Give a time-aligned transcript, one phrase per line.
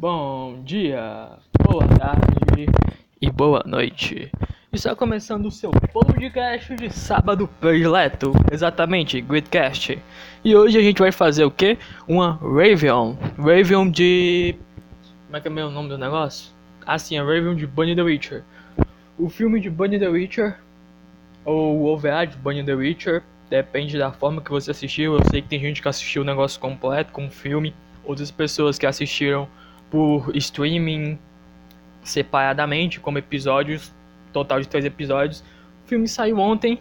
[0.00, 1.28] Bom dia,
[1.62, 2.64] boa tarde
[3.20, 4.32] e boa noite.
[4.72, 9.98] Está começando o seu podcast de sábado predileto, exatamente, Gridcast.
[10.42, 11.76] E hoje a gente vai fazer o quê?
[12.08, 13.14] Uma Ravion.
[13.36, 14.56] Ravion de...
[15.26, 16.50] como é que é o nome do negócio?
[16.86, 18.42] Ah sim, a Ravion de Bunny the Witcher.
[19.18, 20.56] O filme de Bunny the Witcher,
[21.44, 25.16] ou o OVA de Bunny the Witcher, depende da forma que você assistiu.
[25.16, 28.78] Eu sei que tem gente que assistiu o negócio completo, com o filme, outras pessoas
[28.78, 29.46] que assistiram
[29.90, 31.18] por streaming
[32.02, 33.92] separadamente, como episódios,
[34.32, 35.40] total de três episódios.
[35.84, 36.80] O filme saiu ontem,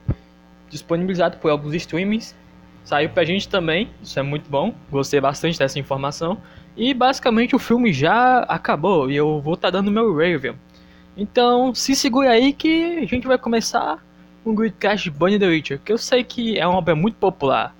[0.70, 2.36] disponibilizado por alguns streamings.
[2.84, 6.38] Saiu pra gente também, isso é muito bom, gostei bastante dessa informação.
[6.78, 10.56] E basicamente o filme já acabou e eu vou estar tá dando meu review.
[11.18, 14.04] Então se segura aí que a gente vai começar
[14.46, 17.76] um Gridcast de Bunny the Witcher, que eu sei que é uma obra muito popular.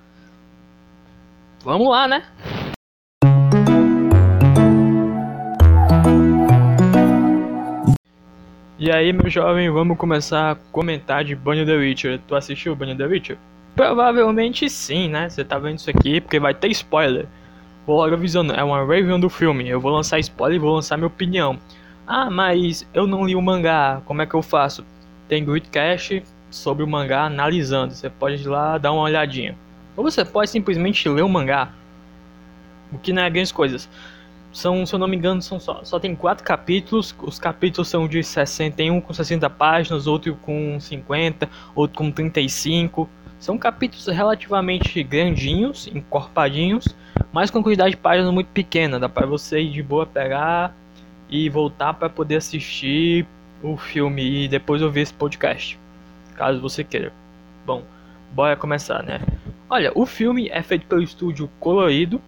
[1.64, 2.24] Vamos lá, né?
[8.80, 12.18] E aí, meu jovem, vamos começar a comentar de Bunny the Witcher.
[12.26, 13.36] Tu assistiu Bunny the Witcher?
[13.76, 15.28] Provavelmente sim, né?
[15.28, 17.26] Você tá vendo isso aqui porque vai ter spoiler.
[17.86, 19.68] Vou logo avisando, é uma review do filme.
[19.68, 21.58] Eu vou lançar spoiler e vou lançar minha opinião.
[22.06, 24.82] Ah, mas eu não li o mangá, como é que eu faço?
[25.28, 27.92] Tem Gridcast sobre o mangá analisando.
[27.92, 29.54] Você pode ir lá dar uma olhadinha.
[29.94, 31.68] Ou você pode simplesmente ler o mangá.
[32.90, 33.90] O que não é grandes coisas.
[34.52, 37.14] São, se eu não me engano, são só, só tem quatro capítulos.
[37.22, 43.08] Os capítulos são de 61 com 60 páginas, outro com 50, outro com 35.
[43.38, 46.84] São capítulos relativamente grandinhos, encorpadinhos,
[47.32, 48.98] mas com quantidade de páginas muito pequena.
[48.98, 50.74] Dá para você ir de boa pegar
[51.28, 53.24] e voltar para poder assistir
[53.62, 55.78] o filme e depois ouvir esse podcast,
[56.36, 57.12] caso você queira.
[57.64, 57.84] Bom,
[58.32, 59.20] bora começar, né?
[59.68, 62.20] Olha, o filme é feito pelo estúdio Colorido,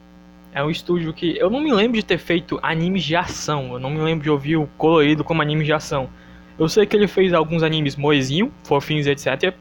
[0.54, 3.72] é um estúdio que eu não me lembro de ter feito animes de ação.
[3.72, 6.10] Eu não me lembro de ouvir o colorido como anime de ação.
[6.58, 9.54] Eu sei que ele fez alguns animes moezinho, fofinhos, etc.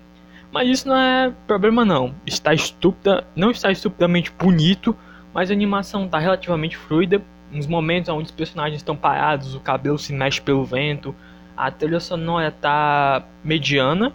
[0.51, 2.13] Mas isso não é problema não.
[2.25, 4.95] Está estúpida, não está estupidamente bonito,
[5.33, 7.21] mas a animação está relativamente fluida.
[7.53, 11.15] Uns momentos onde os personagens estão parados, o cabelo se mexe pelo vento,
[11.55, 14.13] a trilha sonora está mediana,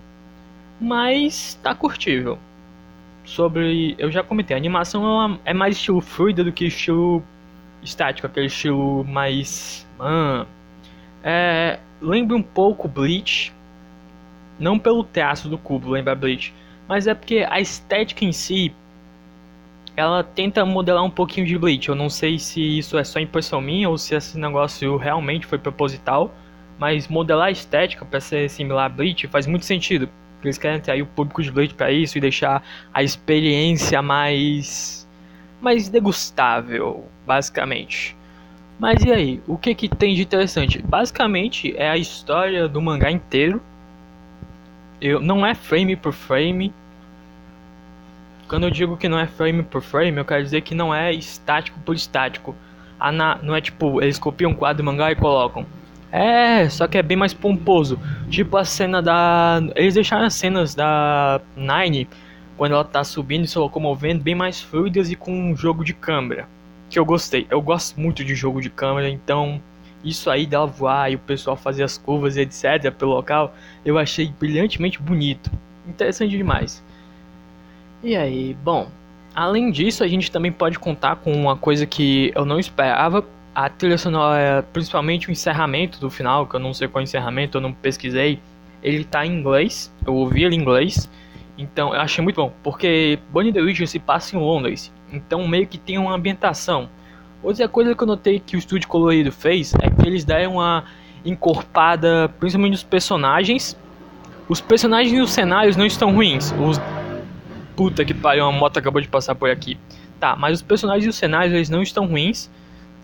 [0.80, 2.38] mas está curtível
[3.26, 3.94] sobre.
[3.98, 7.22] Eu já comentei, a animação é, é mais estilo fluida do que estilo
[7.82, 9.86] estático, aquele estilo mais.
[9.98, 10.46] Man,
[11.22, 13.52] é, lembra um pouco Bleach.
[14.58, 16.54] Não pelo traço do cubo, lembra Bleach.
[16.88, 18.72] Mas é porque a estética em si.
[19.96, 21.88] Ela tenta modelar um pouquinho de Bleach.
[21.88, 25.58] Eu não sei se isso é só impressão minha ou se esse negócio realmente foi
[25.58, 26.32] proposital.
[26.78, 30.08] Mas modelar a estética para ser similar a Bleach faz muito sentido
[30.42, 35.06] eles querem atrair o público de Blade para isso e deixar a experiência mais
[35.60, 38.16] mais degustável, basicamente.
[38.78, 40.82] Mas e aí, o que que tem de interessante?
[40.82, 43.60] Basicamente é a história do mangá inteiro.
[45.00, 46.72] Eu, não é frame por frame.
[48.48, 51.12] Quando eu digo que não é frame por frame, eu quero dizer que não é
[51.12, 52.54] estático por estático.
[53.00, 55.66] Na, não é tipo, eles copiam um quadro mangá e colocam.
[56.12, 57.98] É, só que é bem mais pomposo.
[58.30, 59.60] Tipo a cena da.
[59.74, 62.08] Eles deixaram as cenas da Nine,
[62.56, 65.92] quando ela tá subindo e se locomovendo, bem mais fluidas e com um jogo de
[65.92, 66.48] câmera.
[66.88, 67.46] Que eu gostei.
[67.50, 69.60] Eu gosto muito de jogo de câmera, então
[70.04, 72.92] isso aí dela voar e o pessoal fazer as curvas e etc.
[72.92, 75.50] pelo local, eu achei brilhantemente bonito.
[75.86, 76.82] Interessante demais.
[78.02, 78.88] E aí, bom.
[79.34, 83.24] Além disso, a gente também pode contar com uma coisa que eu não esperava,
[83.56, 87.04] a trilha sonora, principalmente o encerramento do final, que eu não sei qual é o
[87.04, 88.38] encerramento, eu não pesquisei,
[88.82, 91.08] ele tá em inglês, eu ouvi ele em inglês,
[91.56, 95.66] então eu achei muito bom, porque Bunny the Witcher se passa em Londres, então meio
[95.66, 96.86] que tem uma ambientação.
[97.42, 100.84] Outra coisa que eu notei que o estúdio colorido fez é que eles deram uma
[101.24, 103.74] encorpada, principalmente nos personagens.
[104.50, 106.52] Os personagens e os cenários não estão ruins.
[106.60, 106.78] Os
[107.74, 109.78] puta que pariu, uma moto acabou de passar por aqui.
[110.20, 112.50] Tá, mas os personagens e os cenários eles não estão ruins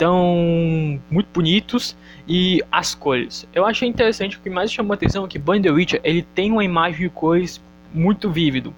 [0.03, 1.97] estão muito bonitos
[2.27, 3.47] e as cores.
[3.55, 6.23] Eu achei interessante, o que mais chamou a atenção é que Bunny the Witcher ele
[6.23, 7.61] tem uma imagem de cores
[7.95, 8.75] muito vívido.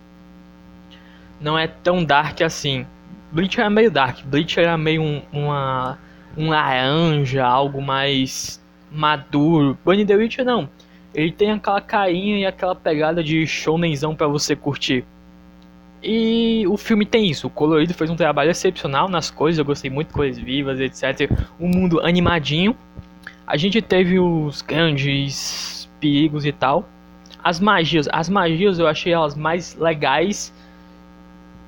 [1.41, 2.87] Não é tão dark assim.
[3.33, 5.99] Bleach era meio dark, Bleach era meio um, uma,
[6.37, 8.63] um laranja, algo mais
[8.93, 9.79] maduro.
[9.85, 10.69] Bunny the Witcher não.
[11.15, 15.05] Ele tem aquela carinha e aquela pegada de shonenzão para você curtir.
[16.07, 17.47] E o filme tem isso.
[17.47, 21.31] O colorido fez um trabalho excepcional nas cores, eu gostei muito de cores vivas, etc.
[21.59, 22.77] Um mundo animadinho.
[23.47, 26.87] A gente teve os grandes perigos e tal.
[27.43, 30.53] As magias, as magias eu achei elas mais legais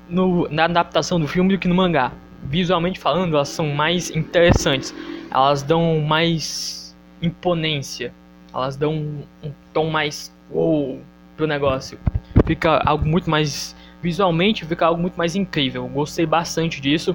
[0.07, 2.11] no, na adaptação do filme do que no mangá.
[2.43, 4.93] Visualmente falando, elas são mais interessantes.
[5.31, 8.13] Elas dão mais imponência
[8.53, 11.01] Elas dão um, um tom mais wow
[11.35, 11.97] pro negócio.
[12.45, 13.75] Fica algo muito mais
[14.07, 15.85] visualmente, fica algo muito mais incrível.
[15.89, 17.13] Gostei bastante disso.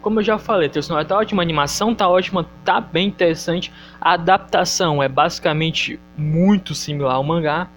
[0.00, 3.72] Como eu já falei, a tá ótima, a animação tá ótima, tá bem interessante.
[4.00, 7.68] A adaptação é basicamente muito similar ao mangá.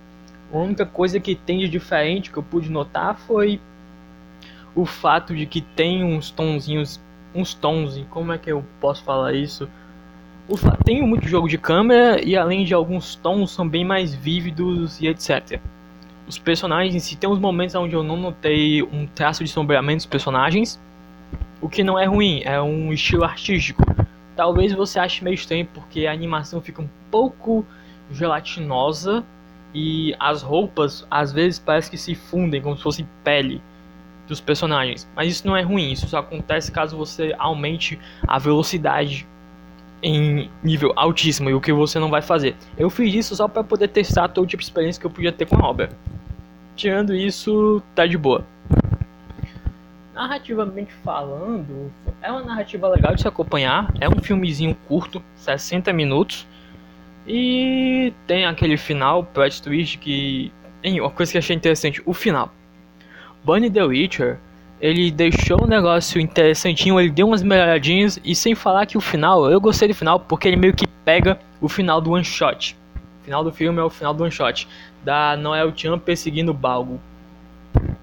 [0.54, 3.60] A única coisa que tem de diferente que eu pude notar foi
[4.76, 7.02] o fato de que tem uns tonzinhos,
[7.34, 9.68] uns tons, como é que eu posso falar isso?
[10.48, 15.02] O, tem muito jogo de câmera e além de alguns tons são bem mais vívidos
[15.02, 15.60] e etc.
[16.28, 19.98] Os personagens em si tem uns momentos onde eu não notei um traço de sombreamento
[19.98, 20.80] dos personagens,
[21.62, 23.84] o que não é ruim, é um estilo artístico.
[24.36, 27.66] Talvez você ache meio estranho porque a animação fica um pouco
[28.12, 29.24] gelatinosa
[29.74, 33.62] e as roupas às vezes parece que se fundem como se fosse pele
[34.28, 35.08] dos personagens.
[35.16, 39.28] Mas isso não é ruim, isso só acontece caso você aumente a velocidade
[40.04, 42.56] em nível altíssimo e o que você não vai fazer.
[42.78, 45.46] Eu fiz isso só para poder testar todo tipo de experiência que eu podia ter
[45.48, 45.90] com a obra.
[46.76, 48.46] Tirando isso, tá de boa.
[50.14, 51.92] Narrativamente falando,
[52.22, 53.92] é uma narrativa legal de se acompanhar.
[54.00, 56.46] É um filmezinho curto, 60 minutos.
[57.26, 60.52] E tem aquele final, plot twist, que.
[60.84, 62.54] Hein, uma coisa que achei interessante: o final.
[63.44, 64.38] Bunny the Witcher,
[64.84, 68.20] ele deixou o negócio interessantinho, ele deu umas melhoradinhas.
[68.22, 71.40] E sem falar que o final, eu gostei do final porque ele meio que pega
[71.62, 72.76] o final do one shot.
[73.22, 74.68] O final do filme é o final do one shot.
[75.02, 77.00] Da Noel Chan perseguindo o Balgo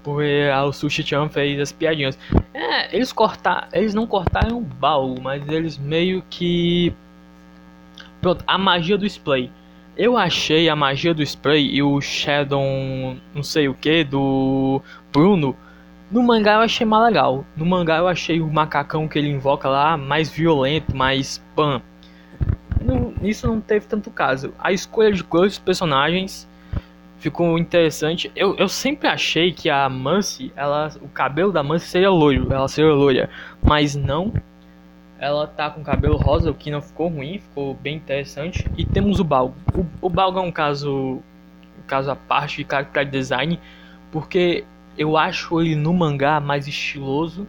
[0.03, 2.17] porque o Sushi Chan fez as piadinhas.
[2.51, 6.91] É, eles cortaram, eles não cortaram o baú, mas eles meio que
[8.19, 9.51] pronto, a magia do spray.
[9.95, 12.63] Eu achei a magia do spray e o Shadow,
[13.35, 14.81] não sei o que, do
[15.13, 15.55] Bruno.
[16.11, 17.45] No mangá eu achei mais legal.
[17.55, 21.81] No mangá eu achei o macacão que ele invoca lá mais violento, mais pan.
[23.21, 24.53] Isso não teve tanto caso.
[24.59, 26.45] A escolha de cores dos personagens
[27.17, 28.29] ficou interessante.
[28.35, 32.67] Eu, eu sempre achei que a Mancy, ela, o cabelo da Mancy seria loiro, ela
[32.67, 33.29] seria loira,
[33.63, 34.33] mas não.
[35.17, 38.65] Ela tá com cabelo rosa, o que não ficou ruim, ficou bem interessante.
[38.75, 39.55] E temos o Balgo.
[39.73, 41.21] O, o Balgo é um caso,
[41.79, 43.59] um caso à parte de character design,
[44.11, 44.65] porque
[45.01, 47.47] eu acho ele no mangá mais estiloso.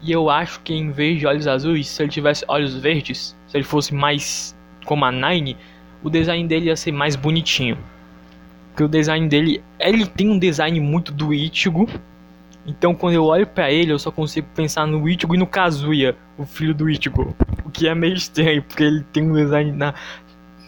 [0.00, 3.56] E eu acho que em vez de olhos azuis, se ele tivesse olhos verdes, se
[3.56, 5.56] ele fosse mais como a Nine,
[6.02, 7.76] o design dele ia ser mais bonitinho.
[8.68, 11.88] Porque o design dele, ele tem um design muito do Ichigo.
[12.64, 16.16] Então quando eu olho para ele, eu só consigo pensar no Ichigo e no Kazuya,
[16.38, 17.34] o filho do Ichigo.
[17.64, 19.94] O que é meio estranho, porque ele tem um design na...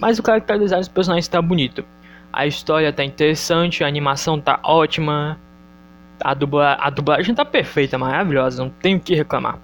[0.01, 1.85] Mas o character design dos personagens tá bonito.
[2.33, 5.39] A história tá interessante, a animação tá ótima.
[6.25, 6.79] A, dubla...
[6.81, 9.59] a dublagem tá perfeita, maravilhosa, não tenho o que reclamar.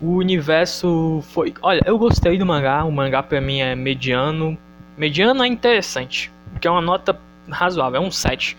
[0.00, 1.54] O universo foi...
[1.62, 4.56] Olha, eu gostei do mangá, o mangá pra mim é mediano.
[4.98, 6.30] Mediano é interessante
[6.60, 7.18] que é uma nota
[7.50, 8.56] razoável, é um 7.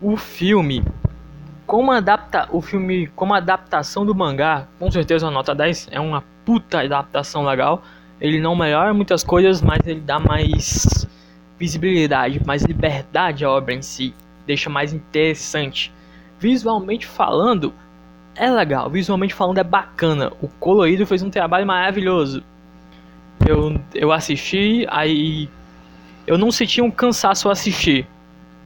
[0.00, 0.84] O filme,
[1.66, 6.22] como adapta o filme, como adaptação do mangá, com certeza uma nota 10, é uma
[6.44, 7.82] puta adaptação legal.
[8.20, 11.06] Ele não melhora muitas coisas, mas ele dá mais
[11.58, 14.14] visibilidade, mais liberdade à obra em si,
[14.46, 15.92] deixa mais interessante.
[16.38, 17.72] Visualmente falando,
[18.34, 20.32] é legal, visualmente falando é bacana.
[20.40, 22.42] O colorido fez um trabalho maravilhoso.
[23.46, 25.48] Eu, eu assisti, aí
[26.26, 28.06] eu não senti um cansaço ao assistir,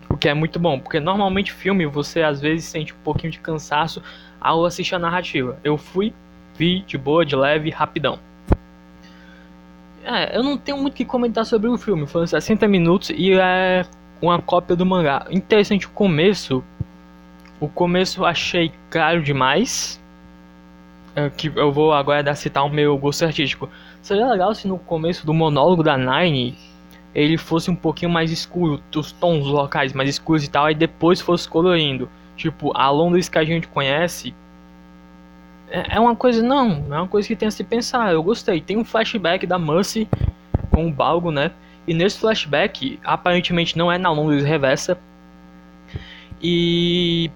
[0.08, 3.38] o que é muito bom, porque normalmente filme você às vezes sente um pouquinho de
[3.38, 4.02] cansaço
[4.40, 5.58] ao assistir a narrativa.
[5.62, 6.12] Eu fui,
[6.56, 8.18] vi de boa, de leve, rapidão.
[10.02, 13.32] É, eu não tenho muito o que comentar sobre o filme, foram 60 minutos e
[13.34, 13.84] é
[14.20, 15.26] uma cópia do mangá.
[15.30, 16.64] Interessante o começo.
[17.60, 20.00] O começo achei caro demais.
[21.14, 23.68] É, que eu vou agora dar citar o meu gosto artístico.
[24.00, 26.56] Seria legal se no começo do monólogo da Nine
[27.14, 31.20] ele fosse um pouquinho mais escuro, os tons locais mais escuros e tal, e depois
[31.20, 32.08] fosse colorindo.
[32.36, 34.32] Tipo, a Londres que a gente conhece
[35.70, 38.12] é, é uma coisa, não, é uma coisa que tem a se pensar.
[38.12, 38.60] Eu gostei.
[38.60, 40.08] Tem um flashback da Mercy
[40.70, 41.52] com o Balgo, né?
[41.86, 44.98] E nesse flashback, aparentemente não é na Londres reversa.
[46.42, 47.30] E.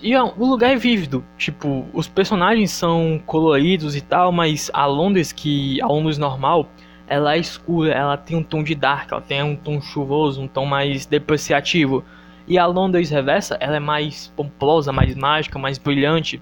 [0.00, 1.24] E ó, o lugar é vívido.
[1.36, 5.80] Tipo, os personagens são coloridos e tal, mas a Londres, que.
[5.82, 6.68] A Londres normal
[7.08, 10.46] ela é escura, ela tem um tom de dark, ela tem um tom chuvoso, um
[10.46, 12.04] tom mais depreciativo.
[12.46, 16.40] E a Londres reversa, ela é mais pomposa, mais mágica, mais brilhante.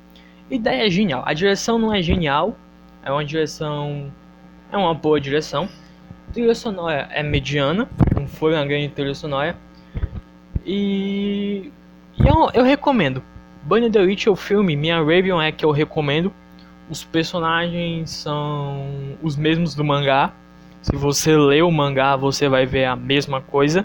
[0.50, 1.22] Ideia é genial.
[1.25, 2.56] A direção não é genial,
[3.02, 4.12] é uma direção.
[4.70, 5.68] É uma boa direção.
[6.28, 9.56] A trilha sonora é mediana, não foi uma grande trilha sonora.
[10.64, 11.70] E.
[12.18, 13.22] e eu, eu recomendo.
[13.66, 16.32] Bunny the Witch é o filme, minha Raven é que eu recomendo.
[16.88, 20.32] Os personagens são os mesmos do mangá
[20.82, 23.85] Se você lê o mangá, você vai ver a mesma coisa.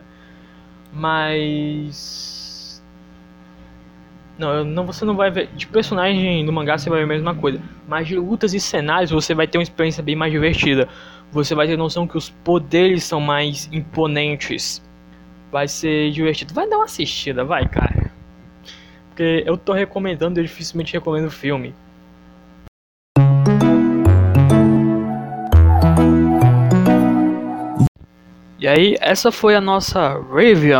[0.93, 2.83] Mas.
[4.37, 5.47] Não, não, você não vai ver.
[5.55, 7.59] De personagem no mangá você vai ver a mesma coisa.
[7.87, 10.87] Mas de lutas e cenários você vai ter uma experiência bem mais divertida.
[11.31, 14.79] Você vai ter noção que os poderes são mais imponentes.
[15.51, 16.53] Vai ser divertido.
[16.53, 17.90] Vai dar uma assistida, vai, cara.
[19.21, 21.75] Porque eu tô recomendando, eu dificilmente recomendo filme.
[28.57, 30.79] E aí, essa foi a nossa review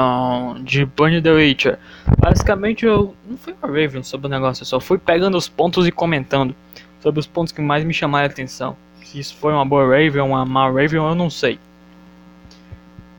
[0.64, 1.78] de Bunny the Witcher.
[2.18, 5.86] Basicamente, eu não fui uma review sobre o negócio, eu só fui pegando os pontos
[5.86, 6.56] e comentando
[7.00, 8.76] sobre os pontos que mais me chamaram a atenção.
[9.04, 11.60] Se isso foi uma boa review, uma má review, eu não sei.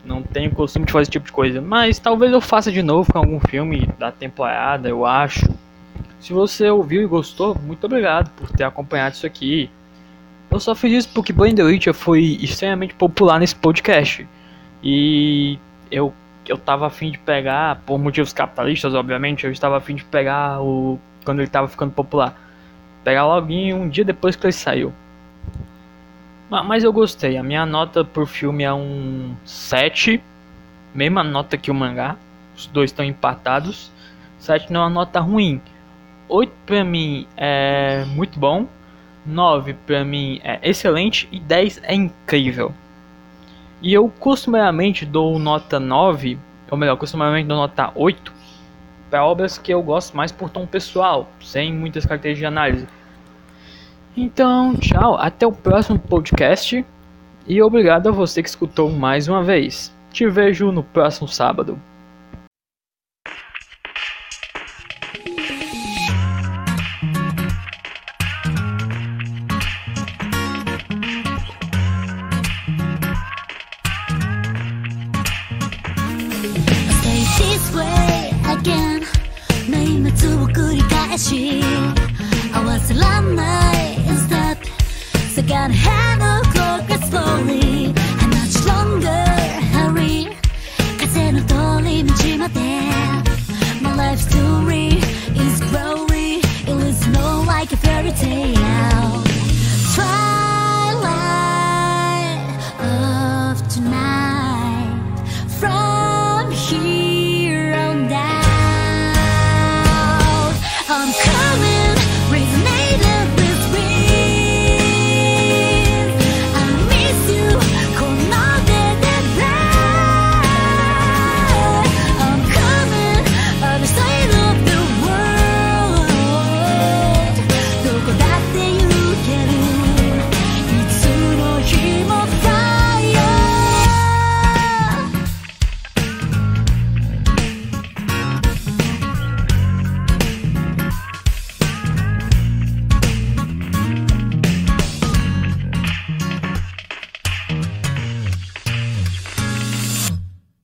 [0.05, 3.13] Não tenho costume de fazer esse tipo de coisa, mas talvez eu faça de novo
[3.13, 5.47] com algum filme da temporada, eu acho.
[6.19, 9.71] Se você ouviu e gostou, muito obrigado por ter acompanhado isso aqui.
[10.51, 14.27] Eu só fiz isso porque the Witcher foi extremamente popular nesse podcast.
[14.83, 15.59] E
[15.91, 16.13] eu,
[16.47, 20.99] eu tava afim de pegar, por motivos capitalistas, obviamente, eu estava afim de pegar o.
[21.25, 22.39] quando ele tava ficando popular.
[23.03, 24.93] Pegar logo um dia depois que ele saiu.
[26.61, 30.23] Mas eu gostei, a minha nota por filme é um 7,
[30.95, 32.15] mesma nota que o mangá,
[32.55, 33.91] os dois estão empatados.
[34.39, 35.63] 7 não é uma nota ruim.
[36.29, 38.67] 8 pra mim é muito bom,
[39.25, 42.75] 9 pra mim é excelente e 10 é incrível.
[43.81, 46.39] E eu costumeiramente dou nota 9,
[46.71, 48.31] ou melhor, costumeiramente dou nota 8
[49.09, 52.87] para obras que eu gosto mais por tom pessoal, sem muitas características de análise.
[54.16, 56.84] Então, tchau, até o próximo podcast
[57.48, 59.96] e obrigado a você que escutou mais uma vez.
[60.12, 61.80] Te vejo no próximo sábado.
[78.48, 79.02] again
[79.70, 81.62] 年末を繰り返し
[82.54, 83.61] 合わせらんない
[85.53, 86.43] got hand of
[87.11, 88.02] slowly